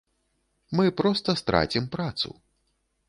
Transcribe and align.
Мы 0.79 0.85
проста 1.01 1.35
страцім 1.43 1.83
працу. 1.97 2.29